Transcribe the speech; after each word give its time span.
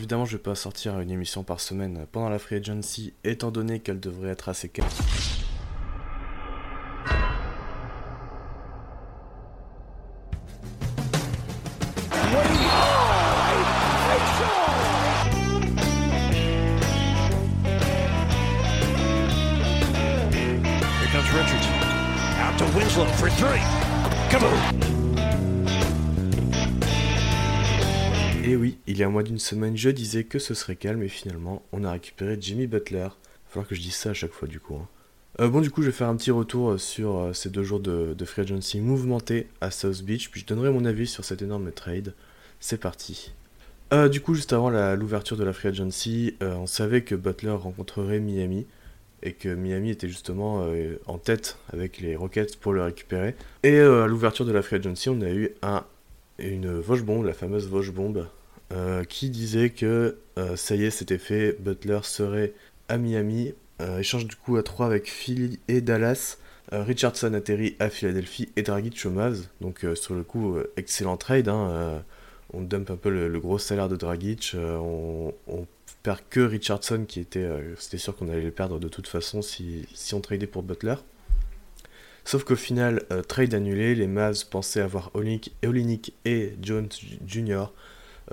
évidemment, 0.00 0.24
je 0.24 0.38
vais 0.38 0.42
pas 0.42 0.54
sortir 0.54 0.98
une 1.00 1.10
émission 1.10 1.44
par 1.44 1.60
semaine 1.60 2.06
pendant 2.10 2.30
la 2.30 2.38
Free 2.38 2.56
Agency, 2.56 3.12
étant 3.22 3.50
donné 3.50 3.80
qu'elle 3.80 4.00
devrait 4.00 4.30
être 4.30 4.48
assez 4.48 4.70
calme. 4.70 4.88
Et 28.50 28.56
oui, 28.56 28.78
il 28.88 28.98
y 28.98 29.04
a 29.04 29.08
moins 29.08 29.22
d'une 29.22 29.38
semaine, 29.38 29.76
je 29.76 29.90
disais 29.90 30.24
que 30.24 30.40
ce 30.40 30.54
serait 30.54 30.74
calme 30.74 31.04
et 31.04 31.08
finalement, 31.08 31.62
on 31.70 31.84
a 31.84 31.92
récupéré 31.92 32.36
Jimmy 32.40 32.66
Butler. 32.66 33.06
Il 33.06 33.52
falloir 33.52 33.68
que 33.68 33.76
je 33.76 33.80
dise 33.80 33.94
ça 33.94 34.10
à 34.10 34.12
chaque 34.12 34.32
fois 34.32 34.48
du 34.48 34.58
coup. 34.58 34.74
hein. 34.74 34.88
Euh, 35.38 35.48
bon, 35.48 35.60
du 35.60 35.70
coup, 35.70 35.82
je 35.82 35.86
vais 35.86 35.92
faire 35.92 36.08
un 36.08 36.16
petit 36.16 36.32
retour 36.32 36.70
euh, 36.70 36.76
sur 36.76 37.16
euh, 37.16 37.32
ces 37.32 37.48
deux 37.48 37.62
jours 37.62 37.78
de, 37.78 38.16
free 38.24 38.42
agency 38.42 38.80
mouvementé 38.80 39.46
à 39.60 39.70
South 39.70 40.02
Beach, 40.02 40.30
puis 40.32 40.40
je 40.40 40.46
donnerai 40.46 40.70
mon 40.72 40.84
avis 40.84 41.06
sur 41.06 41.24
cet 41.24 41.42
énorme 41.42 41.70
trade. 41.70 42.12
C'est 42.58 42.80
parti. 42.80 43.32
Du 44.10 44.20
coup, 44.20 44.34
juste 44.34 44.52
avant 44.52 44.70
l'ouverture 44.96 45.36
de 45.36 45.44
la 45.44 45.52
free 45.52 45.68
agency, 45.68 46.34
on 46.40 46.66
savait 46.66 47.02
que 47.02 47.14
Butler 47.14 47.50
rencontrerait 47.50 48.18
Miami 48.18 48.66
et 49.22 49.32
que 49.32 49.48
Miami 49.48 49.90
était 49.90 50.08
justement 50.08 50.64
en 51.06 51.18
tête 51.18 51.58
avec 51.72 51.98
les 51.98 52.14
Rockets 52.14 52.56
pour 52.56 52.72
le 52.72 52.82
récupérer. 52.82 53.34
Et 53.62 53.78
à 53.78 54.06
l'ouverture 54.06 54.44
de 54.44 54.52
la 54.52 54.62
free 54.62 54.76
agency, 54.76 55.08
on 55.08 55.20
a 55.22 55.30
eu 55.30 55.50
un, 55.62 55.84
une 56.38 56.78
Vosge 56.78 57.02
bombe, 57.02 57.24
la 57.24 57.32
fameuse 57.32 57.66
Vosge 57.66 57.90
bombe, 57.90 58.28
euh, 58.72 59.04
qui 59.04 59.30
disait 59.30 59.70
que 59.70 60.16
euh, 60.38 60.56
ça 60.56 60.76
y 60.76 60.84
est, 60.84 60.90
c'était 60.90 61.18
fait, 61.18 61.56
Butler 61.60 62.00
serait 62.02 62.52
à 62.88 62.98
Miami. 62.98 63.54
Euh, 63.80 63.98
échange 63.98 64.26
du 64.26 64.36
coup 64.36 64.56
à 64.56 64.62
3 64.62 64.86
avec 64.86 65.08
Philly 65.10 65.58
et 65.68 65.80
Dallas. 65.80 66.36
Euh, 66.72 66.82
Richardson 66.84 67.34
atterrit 67.34 67.76
à 67.80 67.90
Philadelphie 67.90 68.48
et 68.56 68.62
Dragic 68.62 69.00
au 69.06 69.10
Mavs. 69.10 69.46
Donc 69.60 69.84
euh, 69.84 69.94
sur 69.94 70.14
le 70.14 70.22
coup, 70.22 70.56
euh, 70.56 70.70
excellent 70.76 71.16
trade. 71.16 71.48
hein, 71.48 71.68
euh, 71.70 71.98
on 72.52 72.60
dump 72.62 72.90
un 72.90 72.96
peu 72.96 73.10
le, 73.10 73.40
gros 73.40 73.58
salaire 73.58 73.88
de 73.88 73.96
Dragic. 73.96 74.52
euh, 74.54 74.76
on, 74.78 75.66
perd 76.02 76.20
que 76.30 76.40
Richardson 76.40 77.04
qui 77.06 77.20
était... 77.20 77.40
euh, 77.40 77.74
C'était 77.76 77.98
sûr 77.98 78.16
qu'on 78.16 78.28
allait 78.30 78.40
le 78.40 78.50
perdre 78.50 78.78
de 78.80 78.88
toute 78.88 79.06
façon 79.06 79.42
si, 79.42 79.86
si 79.94 80.14
on 80.14 80.20
tradait 80.20 80.46
pour 80.46 80.62
Butler. 80.62 80.94
Sauf 82.24 82.44
qu'au 82.44 82.56
final, 82.56 83.02
euh, 83.12 83.22
trade 83.22 83.54
annulé, 83.54 83.94
les 83.94 84.06
Mavs 84.06 84.46
pensaient 84.50 84.80
avoir 84.80 85.10
Olenek 85.14 86.12
et 86.24 86.54
Jones 86.62 86.88
Jr. 87.26 87.64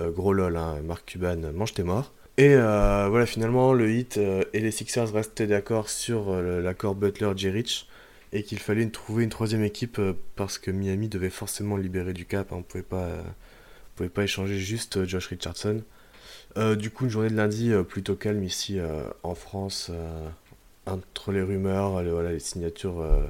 Euh, 0.00 0.10
gros 0.10 0.32
lol, 0.32 0.56
hein, 0.56 0.80
Mark 0.84 1.04
Cuban, 1.06 1.52
mange 1.52 1.74
tes 1.74 1.82
morts. 1.82 2.12
Et 2.36 2.54
euh, 2.54 3.08
voilà, 3.08 3.26
finalement, 3.26 3.72
le 3.72 3.86
euh, 4.16 4.44
et 4.52 4.60
les 4.60 4.70
Sixers 4.70 5.12
restaient 5.12 5.48
d'accord 5.48 5.90
sur 5.90 6.30
euh, 6.30 6.60
l'accord 6.62 6.94
Butler-Jerich 6.94 7.88
et 8.32 8.44
qu'il 8.44 8.58
fallait 8.60 8.86
trouver 8.90 9.24
une 9.24 9.30
troisième 9.30 9.64
équipe 9.64 9.98
euh, 9.98 10.12
parce 10.36 10.58
que 10.58 10.70
Miami 10.70 11.08
devait 11.08 11.30
forcément 11.30 11.76
libérer 11.76 12.12
du 12.12 12.26
cap. 12.26 12.52
hein, 12.52 12.56
on 12.58 12.62
pouvait 12.62 12.84
pas, 12.84 13.06
euh, 13.06 13.22
pouvait 13.96 14.08
pas 14.08 14.22
échanger 14.22 14.58
juste 14.58 14.98
euh, 14.98 15.04
Josh 15.04 15.26
Richardson. 15.26 15.82
Euh, 16.56 16.76
du 16.76 16.90
coup, 16.90 17.04
une 17.04 17.10
journée 17.10 17.30
de 17.30 17.36
lundi 17.36 17.72
euh, 17.72 17.82
plutôt 17.82 18.14
calme 18.14 18.44
ici 18.44 18.78
euh, 18.78 19.02
en 19.24 19.34
France, 19.34 19.90
euh, 19.90 20.28
entre 20.86 21.32
les 21.32 21.42
rumeurs, 21.42 22.02
les, 22.02 22.10
voilà, 22.10 22.32
les 22.32 22.40
signatures 22.40 23.00
euh, 23.00 23.26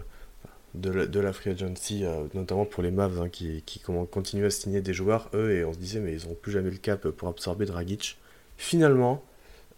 de, 0.79 0.91
la, 0.91 1.07
de 1.07 1.33
free 1.33 1.51
agency, 1.51 2.05
euh, 2.05 2.25
notamment 2.35 2.65
pour 2.65 2.83
les 2.83 2.91
Mavs 2.91 3.21
hein, 3.21 3.29
qui, 3.29 3.63
qui 3.63 3.81
continuent 3.81 4.47
à 4.47 4.51
signer 4.51 4.81
des 4.81 4.93
joueurs, 4.93 5.29
eux, 5.35 5.53
et 5.53 5.65
on 5.65 5.73
se 5.73 5.79
disait, 5.79 6.01
mais 6.01 6.13
ils 6.13 6.23
n'auront 6.23 6.37
plus 6.41 6.53
jamais 6.53 6.71
le 6.71 6.77
cap 6.77 7.09
pour 7.09 7.29
absorber 7.29 7.67
Dragic. 7.67 8.19
Finalement, 8.57 9.23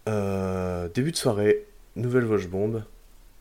euh, 0.09 0.89
début 0.93 1.13
de 1.13 1.17
soirée, 1.17 1.67
nouvelle 1.97 2.25
Vosge 2.25 2.49
bombe. 2.49 2.85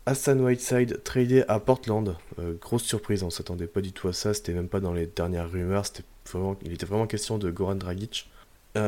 Hassan 0.06 0.42
Whiteside 0.42 1.04
tradé 1.04 1.44
à 1.48 1.60
Portland. 1.60 2.16
Euh, 2.40 2.56
grosse 2.60 2.84
surprise, 2.84 3.22
on 3.24 3.30
s'attendait 3.30 3.68
pas 3.68 3.82
du 3.82 3.92
tout 3.92 4.08
à 4.08 4.14
ça. 4.14 4.34
C'était 4.34 4.54
même 4.54 4.68
pas 4.68 4.80
dans 4.80 4.94
les 4.94 5.06
dernières 5.06 5.52
rumeurs. 5.52 5.86
C'était 5.86 6.04
vraiment, 6.32 6.58
il 6.64 6.74
était 6.74 6.86
vraiment 6.86 7.06
question 7.08 7.38
de 7.38 7.52
Goran 7.52 7.76
Dragic. 7.76 8.30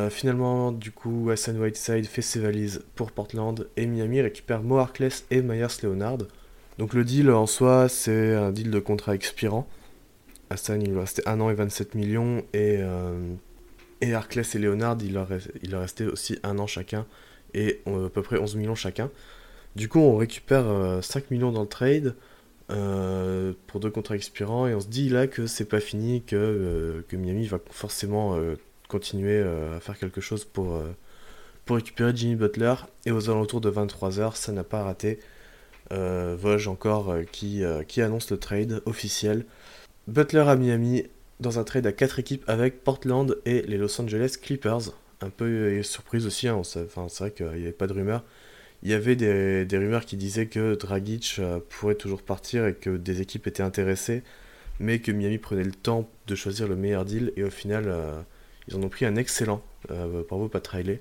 Finalement, 0.10 0.72
du 0.72 0.92
coup, 0.92 1.30
Hassan 1.32 1.60
Whiteside 1.60 2.06
fait 2.06 2.22
ses 2.22 2.40
valises 2.40 2.82
pour 2.96 3.12
Portland 3.12 3.68
et 3.76 3.86
Miami 3.88 4.22
récupère 4.22 4.64
Mo 4.64 4.78
Harkless 4.78 5.26
et 5.32 5.42
Myers 5.42 5.68
Leonard. 5.84 6.20
Donc 6.82 6.96
le 6.96 7.04
deal 7.04 7.30
en 7.30 7.46
soi, 7.46 7.88
c'est 7.90 8.34
un 8.34 8.52
deal 8.52 8.72
de 8.72 8.80
contrat 8.80 9.14
expirant. 9.14 9.68
Hassan, 10.50 10.82
il 10.82 10.90
lui 10.90 11.00
restait 11.00 11.22
1 11.28 11.40
an 11.40 11.52
et 11.52 11.54
27 11.54 11.94
millions 11.94 12.40
et, 12.54 12.78
euh, 12.80 13.36
et 14.02 14.16
Harkless 14.16 14.56
et 14.56 14.58
Leonard, 14.58 14.98
il 15.04 15.14
leur, 15.14 15.28
restait 15.80 16.06
aussi 16.06 16.40
un 16.42 16.58
an 16.58 16.66
chacun 16.66 17.06
et 17.54 17.82
euh, 17.86 18.08
à 18.08 18.10
peu 18.10 18.24
près 18.24 18.40
11 18.40 18.56
millions 18.56 18.74
chacun. 18.74 19.12
Du 19.76 19.90
coup, 19.90 20.00
on 20.00 20.18
récupère 20.18 20.66
euh, 20.66 21.04
5 21.04 21.30
millions 21.30 21.52
dans 21.52 21.62
le 21.62 21.68
trade 21.68 22.16
euh, 22.72 23.54
pour 23.68 23.80
deux 23.80 23.92
contrats 23.92 24.16
expirants 24.16 24.66
et 24.66 24.74
on 24.74 24.80
se 24.80 24.88
dit 24.88 25.08
là 25.08 25.28
que 25.28 25.46
c'est 25.46 25.66
pas 25.66 25.82
fini, 25.82 26.24
que, 26.24 26.36
euh, 26.36 27.06
que 27.08 27.16
Miami 27.16 27.46
va 27.46 27.60
forcément 27.70 28.38
euh, 28.38 28.56
continuer 28.88 29.40
euh, 29.40 29.78
à 29.78 29.80
faire 29.82 30.00
quelque 30.00 30.20
chose 30.20 30.46
pour, 30.46 30.74
euh, 30.74 30.92
récupérer 31.70 32.12
Jimmy 32.16 32.36
Butler. 32.38 32.74
Et 33.06 33.12
aux 33.12 33.30
alentours 33.30 33.62
de 33.62 33.70
23h, 33.70 34.36
ça 34.36 34.52
n'a 34.52 34.64
pas 34.64 34.82
raté. 34.82 35.20
Euh, 35.92 36.38
Vosges 36.40 36.68
encore 36.68 37.12
euh, 37.12 37.24
qui, 37.24 37.64
euh, 37.64 37.84
qui 37.84 38.02
annonce 38.02 38.32
le 38.32 38.38
trade 38.38 38.82
officiel. 38.86 39.46
Butler 40.08 40.46
à 40.48 40.56
Miami 40.56 41.04
dans 41.40 41.60
un 41.60 41.64
trade 41.64 41.86
à 41.86 41.92
4 41.92 42.20
équipes 42.20 42.44
avec 42.48 42.84
Portland 42.84 43.38
et 43.46 43.64
les 43.64 43.78
Los 43.78 44.00
Angeles 44.00 44.38
Clippers. 44.42 44.94
Un 45.22 45.30
peu 45.30 45.46
euh, 45.46 45.84
surprise 45.84 46.26
aussi, 46.26 46.48
hein, 46.48 46.62
c'est 46.64 46.90
vrai 46.90 47.32
qu'il 47.32 47.48
n'y 47.48 47.64
avait 47.64 47.72
pas 47.72 47.88
de 47.88 47.94
rumeurs. 47.94 48.24
Il 48.84 48.90
y 48.90 48.94
avait 48.94 49.16
des, 49.16 49.68
rumeurs 49.78 50.06
qui 50.06 50.18
disaient 50.18 50.48
que 50.48 50.74
Dragic 50.74 51.40
pourrait 51.70 51.96
toujours 51.96 52.24
partir 52.24 52.66
et 52.66 52.74
que 52.74 52.98
des 52.98 53.22
équipes 53.22 53.46
étaient 53.46 53.62
intéressées, 53.62 54.24
mais 54.80 54.98
que 54.98 55.12
Miami 55.12 55.38
prenait 55.38 55.64
le 55.64 55.72
temps 55.72 56.10
de 56.26 56.34
choisir 56.34 56.68
le 56.68 56.76
meilleur 56.76 57.06
deal 57.06 57.32
et 57.36 57.44
au 57.44 57.52
final 57.52 57.94
ils 58.68 58.76
en 58.76 58.82
ont 58.82 58.90
pris 58.90 59.06
un 59.06 59.18
excellent. 59.18 59.62
Bravo 59.88 60.48
Pat 60.48 60.68
Riley. 60.68 61.00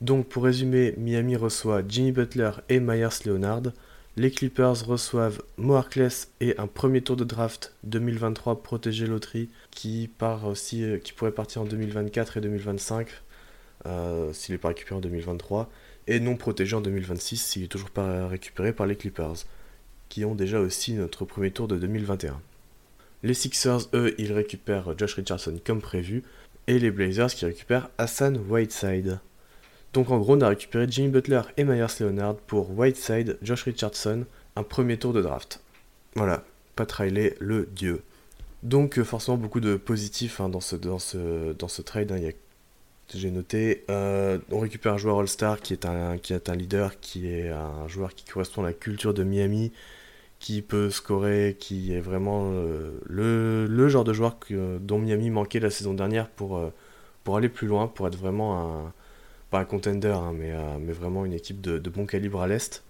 Donc 0.00 0.26
pour 0.26 0.44
résumer, 0.44 0.94
Miami 0.96 1.36
reçoit 1.36 1.82
Jimmy 1.86 2.12
Butler 2.12 2.52
et 2.70 2.80
Myers 2.80 3.26
Leonard. 3.26 3.72
Les 4.18 4.32
Clippers 4.32 4.84
reçoivent 4.84 5.40
Mo 5.58 5.74
Harkless 5.74 6.32
et 6.40 6.58
un 6.58 6.66
premier 6.66 7.02
tour 7.02 7.14
de 7.14 7.22
draft 7.22 7.76
2023 7.84 8.64
protégé 8.64 9.06
loterie 9.06 9.48
qui 9.70 10.10
part 10.18 10.44
aussi, 10.48 10.82
euh, 10.82 10.98
qui 10.98 11.12
pourrait 11.12 11.30
partir 11.30 11.62
en 11.62 11.66
2024 11.66 12.38
et 12.38 12.40
2025 12.40 13.06
euh, 13.86 14.32
s'il 14.32 14.56
n'est 14.56 14.58
pas 14.58 14.68
récupéré 14.68 14.96
en 14.96 15.00
2023 15.00 15.70
et 16.08 16.18
non 16.18 16.34
protégé 16.34 16.74
en 16.74 16.80
2026 16.80 17.36
s'il 17.36 17.62
est 17.62 17.68
toujours 17.68 17.90
pas 17.90 18.26
récupéré 18.26 18.72
par 18.72 18.86
les 18.86 18.96
Clippers 18.96 19.36
qui 20.08 20.24
ont 20.24 20.34
déjà 20.34 20.58
aussi 20.58 20.94
notre 20.94 21.24
premier 21.24 21.52
tour 21.52 21.68
de 21.68 21.76
2021. 21.76 22.40
Les 23.22 23.34
Sixers, 23.34 23.82
eux, 23.94 24.16
ils 24.18 24.32
récupèrent 24.32 24.98
Josh 24.98 25.14
Richardson 25.14 25.60
comme 25.64 25.80
prévu 25.80 26.24
et 26.66 26.80
les 26.80 26.90
Blazers 26.90 27.32
qui 27.32 27.44
récupèrent 27.44 27.88
Hassan 27.98 28.36
Whiteside. 28.48 29.20
Donc 29.92 30.10
en 30.10 30.18
gros, 30.18 30.36
on 30.36 30.40
a 30.40 30.48
récupéré 30.48 30.86
Jimmy 30.88 31.08
Butler 31.08 31.42
et 31.56 31.64
Myers 31.64 31.86
Leonard 32.00 32.36
pour 32.36 32.76
Whiteside, 32.78 33.38
Josh 33.42 33.64
Richardson, 33.64 34.24
un 34.56 34.62
premier 34.62 34.98
tour 34.98 35.12
de 35.12 35.22
draft. 35.22 35.60
Voilà, 36.14 36.44
Pat 36.76 36.90
Riley, 36.92 37.36
le 37.40 37.66
dieu. 37.66 38.02
Donc 38.62 38.98
euh, 38.98 39.04
forcément 39.04 39.36
beaucoup 39.36 39.60
de 39.60 39.76
positifs 39.76 40.40
hein, 40.40 40.48
dans, 40.48 40.60
ce, 40.60 40.76
dans, 40.76 40.98
ce, 40.98 41.52
dans 41.52 41.68
ce 41.68 41.82
trade. 41.82 42.12
hein. 42.12 42.30
J'ai 43.14 43.30
noté, 43.30 43.84
euh, 43.88 44.38
on 44.50 44.58
récupère 44.58 44.92
un 44.92 44.98
joueur 44.98 45.20
All-Star 45.20 45.60
qui, 45.60 45.72
est 45.72 45.86
un- 45.86 46.18
qui 46.18 46.34
est 46.34 46.50
un 46.50 46.54
leader, 46.54 47.00
qui 47.00 47.26
est 47.28 47.48
un 47.48 47.88
joueur 47.88 48.14
qui 48.14 48.26
correspond 48.26 48.62
à 48.62 48.66
la 48.66 48.72
culture 48.74 49.14
de 49.14 49.24
Miami, 49.24 49.72
qui 50.40 50.62
peut 50.62 50.90
scorer, 50.90 51.56
qui 51.58 51.94
est 51.94 52.00
vraiment 52.00 52.50
euh, 52.52 52.98
le, 53.06 53.88
genre 53.88 54.04
de 54.04 54.12
joueur 54.12 54.36
dont 54.80 54.98
Miami 54.98 55.30
manquait 55.30 55.60
la 55.60 55.70
saison 55.70 55.94
dernière 55.94 56.28
pour 56.28 57.36
aller 57.36 57.48
plus 57.48 57.66
loin, 57.68 57.88
pour 57.88 58.06
être 58.08 58.16
vraiment 58.16 58.60
un, 58.86 58.92
pas 59.50 59.60
un 59.60 59.64
contender, 59.64 60.08
hein, 60.08 60.32
mais, 60.34 60.52
euh, 60.52 60.78
mais 60.80 60.92
vraiment 60.92 61.24
une 61.24 61.32
équipe 61.32 61.60
de, 61.60 61.78
bon 61.90 62.06
calibre 62.06 62.40
à 62.40 62.46
l'Est. 62.46 62.82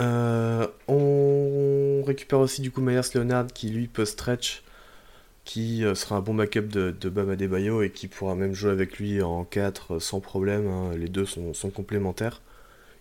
Euh, 0.00 0.66
on 0.88 2.02
récupère 2.04 2.40
aussi 2.40 2.62
du 2.62 2.70
coup 2.70 2.80
Myers 2.80 3.00
Leonard 3.14 3.46
qui 3.48 3.68
lui 3.68 3.88
peut 3.88 4.04
stretch, 4.04 4.62
qui 5.44 5.84
euh, 5.84 5.94
sera 5.94 6.16
un 6.16 6.20
bon 6.20 6.34
backup 6.34 6.62
de, 6.62 6.94
de 6.98 7.08
Bam 7.08 7.30
et 7.82 7.90
qui 7.90 8.08
pourra 8.08 8.34
même 8.34 8.54
jouer 8.54 8.70
avec 8.70 8.98
lui 8.98 9.22
en 9.22 9.44
4 9.44 9.98
sans 9.98 10.20
problème, 10.20 10.66
hein. 10.66 10.92
les 10.96 11.08
deux 11.08 11.26
sont, 11.26 11.70
complémentaires. 11.70 12.40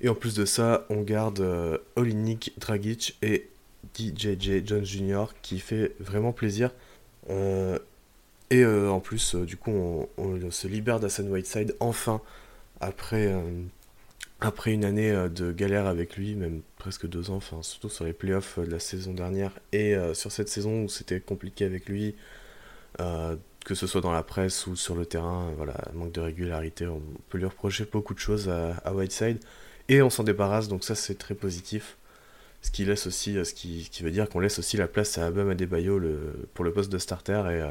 Et 0.02 0.10
en 0.10 0.16
plus 0.16 0.36
de 0.36 0.46
ça, 0.46 0.86
on 0.90 1.02
garde 1.02 1.42
euh, 1.42 1.78
Olinik, 1.96 2.54
Dragic 2.58 3.18
et 3.22 3.50
DJJ 3.96 4.66
Jones 4.66 4.86
Jr. 4.86 5.26
qui 5.42 5.60
fait 5.60 5.96
vraiment 6.00 6.32
plaisir. 6.34 6.72
Et 8.52 8.64
euh, 8.64 8.92
en 8.92 9.00
plus, 9.00 9.36
euh, 9.36 9.46
du 9.46 9.58
coup, 9.58 9.72
on, 10.18 10.52
se 10.52 10.68
libère 10.68 11.00
d'Hassan 11.00 11.28
Whiteside 11.30 11.76
enfin 11.80 12.22
après, 12.82 13.28
euh, 13.28 13.42
après 14.42 14.74
une 14.74 14.84
année 14.84 15.10
euh, 15.10 15.30
de 15.30 15.54
galère 15.54 15.88
avec 15.88 16.18
lui, 16.18 16.36
même 16.36 16.62
presque 16.78 17.08
deux 17.08 17.30
ans, 17.32 17.40
surtout 17.62 17.90
sur 17.90 18.04
les 18.04 18.14
playoffs 18.14 18.60
euh, 18.60 18.66
de 18.66 18.72
la 18.72 18.80
saison 18.80 19.14
dernière 19.14 19.54
et 19.72 19.96
euh, 19.96 20.14
sur 20.14 20.34
cette 20.34 20.50
saison 20.50 20.84
où 20.84 20.90
c'était 20.90 21.22
compliqué 21.22 21.64
avec 21.64 21.88
lui. 21.88 22.16
Euh, 23.00 23.38
que 23.66 23.76
ce 23.76 23.88
soit 23.88 24.02
dans 24.02 24.12
la 24.12 24.24
presse 24.24 24.68
ou 24.68 24.76
sur 24.76 24.96
le 24.96 25.06
terrain, 25.06 25.54
voilà, 25.56 25.76
manque 25.94 26.12
de 26.12 26.20
régularité, 26.20 26.88
on 26.88 27.02
peut 27.30 27.38
lui 27.38 27.46
reprocher 27.46 27.86
beaucoup 27.86 28.16
de 28.16 28.20
choses 28.20 28.50
à, 28.50 28.94
Whiteside, 28.94 29.38
et 29.88 30.02
on 30.02 30.10
s'en 30.10 30.24
débarrasse, 30.24 30.68
donc 30.68 30.84
ça 30.84 30.96
c'est 30.96 31.16
très 31.16 31.36
positif. 31.36 31.98
Ce 32.64 32.72
qui 32.72 32.86
laisse 32.86 33.06
aussi, 33.06 33.34
ce 33.46 33.54
qui, 33.54 33.88
qui 33.92 34.02
veut 34.04 34.10
dire 34.10 34.28
qu'on 34.30 34.40
laisse 34.40 34.58
aussi 34.58 34.78
la 34.78 34.88
place 34.88 35.18
à 35.20 35.30
Bam 35.30 35.50
Adebayo 35.52 36.02
pour 36.56 36.66
le 36.66 36.74
poste 36.74 36.92
de 36.92 36.98
starter, 36.98 37.44
et, 37.52 37.62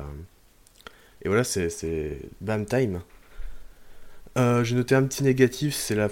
et 1.23 1.29
voilà, 1.29 1.45
c'est 1.45 2.19
Bam 2.41 2.65
Time. 2.67 3.03
Euh, 4.39 4.63
J'ai 4.63 4.77
noté 4.77 4.95
un 4.95 5.03
petit 5.05 5.25
négatif, 5.25 5.75
c'est 5.75 5.95
la. 5.95 6.07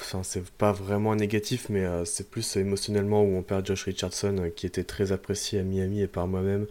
Enfin, 0.00 0.22
c'est 0.22 0.44
pas 0.50 0.72
vraiment 0.72 1.12
un 1.12 1.16
négatif, 1.16 1.68
mais 1.68 1.84
euh, 1.84 2.04
c'est 2.04 2.30
plus 2.30 2.56
émotionnellement 2.56 3.22
où 3.22 3.36
on 3.36 3.42
perd 3.42 3.66
Josh 3.66 3.84
Richardson, 3.84 4.36
euh, 4.38 4.48
qui 4.50 4.66
était 4.66 4.84
très 4.84 5.12
apprécié 5.12 5.58
à 5.58 5.62
Miami 5.64 6.00
et 6.02 6.06
par 6.06 6.28
moi-même, 6.28 6.66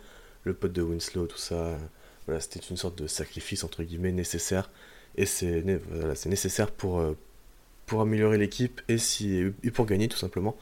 le 0.45 0.54
pote 0.54 0.72
de 0.72 0.81
Winslow, 0.81 1.28
tout 1.28 1.38
ça. 1.38 1.78
voilà, 2.25 2.40
c'était 2.40 2.62
une 2.62 2.78
sorte 2.78 2.98
de 2.98 3.07
sacrifice, 3.07 3.63
entre 3.63 3.84
guillemets, 3.84 4.12
nécessaire. 4.12 4.69
Et 5.18 5.25
c'est 5.25 5.62
voilà, 5.92 6.13
nécessaire 6.25 6.72
pour, 6.72 7.00
euh, 7.00 7.18
pour 7.86 8.01
améliorer 8.01 8.38
l'équipe 8.38 8.81
et, 8.88 8.98
si, 8.98 9.44
et 9.63 9.72
pour 9.72 9.86
gagner, 9.86 10.07
tout 10.07 10.18
simplement. 10.18 10.56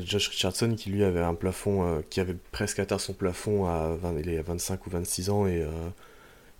Josh 0.00 0.28
Richardson, 0.28 0.74
qui 0.76 0.88
lui 0.90 1.04
avait 1.04 1.20
un 1.20 1.34
plafond, 1.34 2.02
qui 2.08 2.20
avait 2.20 2.36
presque 2.52 2.78
atteint 2.78 2.98
son 2.98 3.12
plafond 3.12 3.66
à, 3.66 3.94
20, 3.96 4.18
il 4.20 4.30
est 4.30 4.38
à 4.38 4.42
25 4.42 4.86
ou 4.86 4.90
26 4.90 5.30
ans, 5.30 5.46
et, 5.46 5.62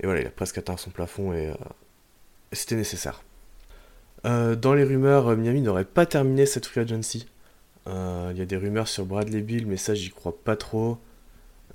et 0.01 0.07
voilà, 0.07 0.21
il 0.21 0.27
a 0.27 0.31
presque 0.31 0.59
atteint 0.59 0.77
son 0.77 0.91
plafond, 0.91 1.33
et 1.33 1.53
c'était 2.53 2.77
nécessaire. 2.77 3.23
Euh, 4.25 4.57
dans 4.57 4.75
les 4.75 4.85
rumeurs, 4.85 5.29
euh, 5.29 5.37
Miami 5.37 5.61
n'aurait 5.61 5.85
pas 5.85 6.07
terminé 6.07 6.47
cette 6.47 6.67
free 6.67 6.81
agency. 6.81 7.27
Euh, 7.87 8.31
il 8.33 8.39
y 8.39 8.43
a 8.43 8.47
des 8.47 8.57
rumeurs 8.57 8.89
sur 8.89 9.05
Bradley 9.05 9.43
Bill, 9.43 9.67
mais 9.67 9.77
ça 9.77 9.95
j'y 9.95 10.11
crois 10.11 10.37
pas 10.37 10.57
trop. 10.57 10.99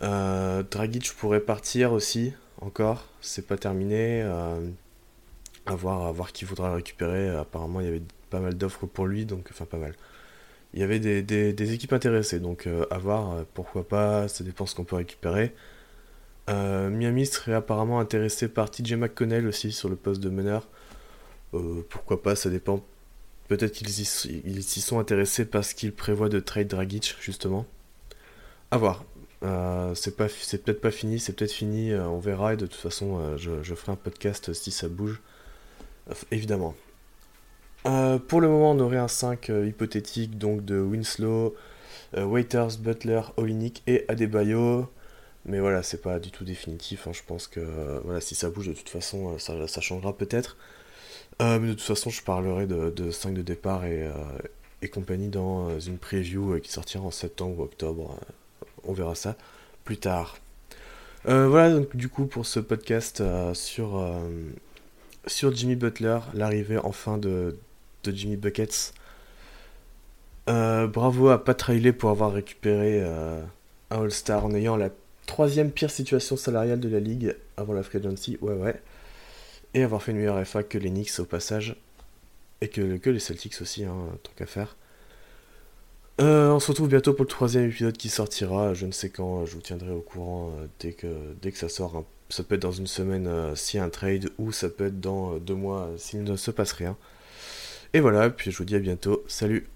Dragic 0.02 1.14
pourrait 1.18 1.42
partir 1.42 1.92
aussi, 1.92 2.34
encore, 2.62 3.06
c'est 3.22 3.46
pas 3.46 3.58
terminé. 3.58 4.22
à, 4.22 5.76
voir, 5.76 6.08
à 6.08 6.12
voir 6.12 6.32
qui 6.32 6.46
voudra 6.46 6.70
le 6.70 6.76
récupérer. 6.76 7.30
Apparemment 7.30 7.80
il 7.82 7.86
y 7.86 7.90
avait 7.90 8.02
pas 8.30 8.40
mal 8.40 8.56
d'offres 8.56 8.86
pour 8.88 9.06
lui, 9.06 9.26
donc 9.26 9.48
enfin 9.52 9.66
pas 9.66 9.78
mal. 9.78 9.94
Il 10.74 10.80
y 10.80 10.84
avait 10.84 11.00
des, 11.00 11.74
équipes 11.74 11.94
intéressées, 11.94 12.40
donc 12.40 12.68
à 12.90 12.98
voir, 12.98 13.46
pourquoi 13.54 13.88
pas, 13.88 14.28
ça 14.28 14.44
dépend 14.44 14.66
ce 14.66 14.76
qu'on 14.76 14.84
peut 14.86 14.96
récupérer. 14.96 15.54
Euh, 16.50 16.90
Miami 16.90 17.26
serait 17.26 17.54
apparemment 17.54 18.00
intéressé 18.00 18.48
par 18.48 18.72
TJ 18.72 18.94
McConnell 18.94 19.48
aussi 19.48 19.72
sur 19.72 19.90
le 19.90 19.96
poste 19.96 20.22
de 20.22 20.30
meneur. 20.30 20.68
Euh, 21.54 21.86
pourquoi 21.90 22.22
pas, 22.22 22.36
ça 22.36 22.50
dépend. 22.50 22.84
Peut-être 23.48 23.74
qu'ils 23.74 23.90
s'y 23.90 24.82
sont 24.82 25.00
intéressés 25.00 25.46
parce 25.46 25.74
qu'ils 25.74 25.94
prévoient 25.94 26.30
de 26.30 26.40
trade 26.40 26.68
Dragic, 26.68 27.16
justement. 27.20 27.66
A 28.72 28.78
voir. 28.78 29.04
Euh, 29.44 29.96
c'est 29.96 30.16
peut-être 30.16 30.82
pas 30.82 30.92
fini, 30.92 31.20
c'est 31.20 31.34
peut-être 31.34 31.52
fini, 31.52 31.94
on 31.96 32.20
verra. 32.20 32.54
Et 32.54 32.58
de 32.58 32.66
toute 32.66 32.80
façon, 32.80 33.38
je, 33.38 33.64
je, 33.64 33.76
ferai 33.76 33.92
un 33.92 33.96
podcast 33.96 34.54
si 34.54 34.72
ça 34.72 34.88
bouge. 34.88 35.22
évidemment. 36.32 36.76
pour 37.84 38.42
le 38.42 38.48
moment, 38.48 38.72
on 38.72 38.80
aurait 38.80 38.98
un 38.98 39.08
5 39.08 39.50
hypothétique 39.66 40.38
donc 40.38 40.64
de 40.64 40.80
Winslow, 40.80 41.56
Waiters, 42.16 42.78
Butler, 42.80 43.22
Olinik 43.38 43.82
et 43.88 44.06
Adebayo. 44.08 44.90
Mais 45.46 45.60
voilà, 45.60 45.84
c'est 45.84 46.02
pas 46.02 46.20
du 46.20 46.32
tout 46.32 46.44
définitif. 46.44 47.08
Hein. 47.08 47.12
Je 47.14 47.22
pense 47.26 47.48
que 47.48 48.02
voilà, 48.04 48.22
si 48.22 48.36
ça 48.36 48.50
bouge, 48.50 48.68
de 48.68 48.74
toute 48.74 48.90
façon, 48.90 49.36
euh, 49.36 49.68
ça, 49.68 49.82
changera 49.82 50.16
peut-être. 50.16 50.58
Euh, 51.42 51.60
mais 51.60 51.70
de 51.70 51.74
toute 51.74 51.84
façon, 51.84 52.10
je 52.10 52.22
parlerai 52.22 52.68
de, 52.68 53.12
5 53.12 53.34
de 53.34 53.42
départ 53.42 53.86
et, 53.86 54.04
euh, 54.04 54.14
et 54.82 54.90
compagnie 54.90 55.30
dans 55.30 55.80
une 55.80 55.98
preview 55.98 56.60
qui 56.60 56.72
sortira 56.72 57.04
en 57.04 57.12
septembre 57.12 57.60
ou 57.60 57.64
octobre. 57.64 58.20
On 58.84 58.94
verra 58.94 59.16
ça 59.16 59.36
plus 59.86 59.98
tard. 59.98 60.38
voilà 61.26 61.72
donc 61.74 61.96
du 61.96 62.10
coup 62.10 62.26
pour 62.28 62.46
ce 62.46 62.60
podcast 62.60 63.24
sur, 63.54 64.06
sur 65.28 65.56
Jimmy 65.56 65.76
Butler, 65.76 66.20
l'arrivée 66.34 66.78
enfin 66.78 67.18
de, 67.18 67.58
de 68.04 68.12
Jimmy 68.12 68.38
Buckets. 68.38 68.94
bravo 70.48 71.30
à 71.30 71.44
Pat 71.44 71.62
Riley 71.62 71.92
pour 71.94 72.10
avoir 72.10 72.32
récupéré 72.32 73.02
un 73.02 73.44
All-Star 73.90 74.46
en 74.46 74.54
ayant 74.54 74.78
la 74.78 74.90
troisième 75.30 75.70
pire 75.70 75.92
situation 75.92 76.36
salariale 76.38 76.80
de 76.80 76.90
la 76.90 77.00
ligue 77.00 77.36
avant 77.56 77.74
la 77.74 77.84
free 77.84 78.00
agency, 78.00 78.40
ouais 78.42 78.56
ouais. 78.56 78.82
Et 79.76 79.84
avoir 79.84 80.02
fait 80.02 80.12
une 80.12 80.18
meilleure 80.18 80.44
FA 80.46 80.64
que 80.64 80.80
les 80.80 80.90
Knicks 80.90 81.20
au 81.20 81.26
passage. 81.26 81.76
Et 82.62 82.68
que, 82.68 82.82
les 82.82 83.20
Celtics 83.20 83.62
aussi, 83.62 83.86
hein, 83.86 83.96
tant 84.24 84.32
qu'à 84.36 84.48
faire. 84.48 84.76
Euh, 86.20 86.50
on 86.50 86.60
se 86.60 86.68
retrouve 86.68 86.90
bientôt 86.90 87.14
pour 87.14 87.24
le 87.24 87.30
troisième 87.30 87.66
épisode 87.66 87.96
qui 87.96 88.10
sortira. 88.10 88.74
Je 88.74 88.88
ne 88.88 88.92
sais 88.92 89.10
quand, 89.10 89.46
je 89.46 89.54
vous 89.54 89.62
tiendrai 89.62 89.92
au 89.92 90.02
courant 90.02 90.50
euh, 90.50 90.66
dès, 90.80 90.94
que, 90.94 91.08
dès 91.42 91.52
que 91.52 91.60
ça 91.60 91.70
sort. 91.70 92.04
Ça 92.30 92.44
peut 92.44 92.56
être 92.56 92.62
dans 92.64 92.72
une 92.72 92.88
semaine 92.88 93.28
euh, 93.28 93.56
s'il 93.56 93.78
y 93.78 93.82
a 93.82 93.86
un 93.86 93.90
trade, 93.90 94.32
ou 94.40 94.52
ça 94.52 94.68
peut 94.68 94.88
être 94.88 95.00
dans 95.00 95.38
deux 95.38 95.56
mois 95.56 95.92
s'il 95.98 96.24
ne 96.24 96.36
se 96.36 96.50
passe 96.50 96.72
rien. 96.72 96.98
Et 97.94 98.00
voilà, 98.00 98.32
puis 98.32 98.52
je 98.52 98.58
vous 98.58 98.66
dis 98.66 98.76
à 98.76 98.80
bientôt. 98.80 99.24
Salut 99.28 99.70